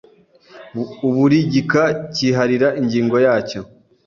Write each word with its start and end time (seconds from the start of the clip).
uburi 1.07 1.37
gika 1.51 1.83
kiharira 2.13 2.67
ingingo 2.79 3.15
yacyo, 3.25 3.59